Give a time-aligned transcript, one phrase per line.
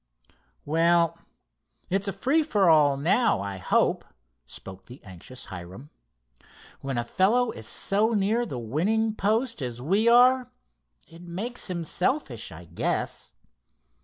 [0.65, 1.19] "Well,
[1.91, 4.03] it's a free for all now, I hope,"
[4.47, 5.91] spoke the anxious Hiram.
[6.79, 10.49] "When a fellow is so near the winning post as we are,
[11.07, 13.31] it makes him selfish, I guess.